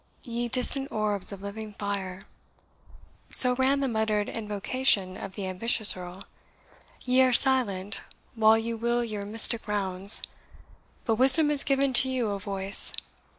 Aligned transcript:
"Ye 0.23 0.47
distant 0.47 0.91
orbs 0.91 1.31
of 1.31 1.43
living 1.43 1.73
fire," 1.73 2.23
so 3.29 3.53
ran 3.53 3.81
the 3.81 3.87
muttered 3.87 4.29
invocation 4.29 5.15
of 5.15 5.35
the 5.35 5.45
ambitious 5.45 5.95
Earl, 5.95 6.23
"ye 7.05 7.21
are 7.21 7.31
silent 7.33 8.01
while 8.33 8.57
you 8.57 8.75
wheel 8.77 9.03
your 9.03 9.27
mystic 9.27 9.67
rounds; 9.67 10.23
but 11.05 11.17
Wisdom 11.17 11.49
has 11.51 11.63
given 11.63 11.93
to 11.93 12.09
you 12.09 12.29
a 12.31 12.39
voice. 12.39 12.93